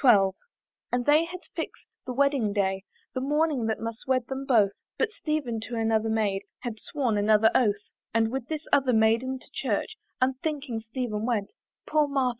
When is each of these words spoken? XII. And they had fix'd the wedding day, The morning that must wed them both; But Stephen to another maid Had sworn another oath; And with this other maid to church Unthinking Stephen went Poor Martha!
XII. 0.00 0.28
And 0.92 1.06
they 1.06 1.24
had 1.24 1.40
fix'd 1.56 1.88
the 2.06 2.12
wedding 2.12 2.52
day, 2.52 2.84
The 3.14 3.20
morning 3.20 3.66
that 3.66 3.80
must 3.80 4.06
wed 4.06 4.28
them 4.28 4.46
both; 4.46 4.70
But 4.96 5.10
Stephen 5.10 5.58
to 5.62 5.74
another 5.74 6.08
maid 6.08 6.44
Had 6.60 6.78
sworn 6.78 7.18
another 7.18 7.50
oath; 7.52 7.88
And 8.14 8.30
with 8.30 8.46
this 8.46 8.64
other 8.72 8.92
maid 8.92 9.22
to 9.22 9.50
church 9.52 9.96
Unthinking 10.20 10.82
Stephen 10.82 11.26
went 11.26 11.54
Poor 11.84 12.06
Martha! 12.06 12.38